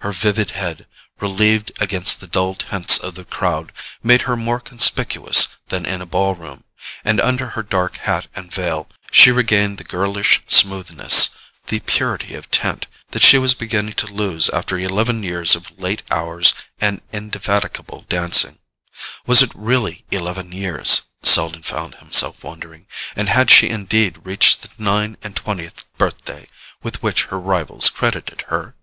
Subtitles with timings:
[0.00, 0.86] Her vivid head,
[1.18, 3.72] relieved against the dull tints of the crowd,
[4.04, 6.62] made her more conspicuous than in a ball room,
[7.04, 11.30] and under her dark hat and veil she regained the girlish smoothness,
[11.66, 16.04] the purity of tint, that she was beginning to lose after eleven years of late
[16.12, 18.60] hours and indefatigable dancing.
[19.26, 22.86] Was it really eleven years, Selden found himself wondering,
[23.16, 26.46] and had she indeed reached the nine and twentieth birthday
[26.80, 28.76] with which her rivals credited her?